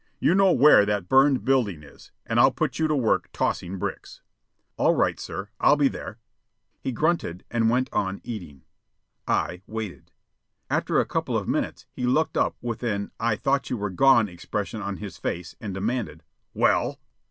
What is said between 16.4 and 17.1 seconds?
"Well?"